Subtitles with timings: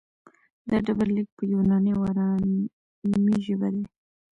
[0.69, 3.83] دا ډبرلیک په یوناني او ارامي ژبه دی